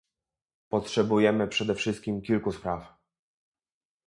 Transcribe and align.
Potrzebujemy 0.69 1.47
przede 1.47 1.75
wszystkim 1.75 2.21
kilku 2.21 2.51
spraw 2.51 2.97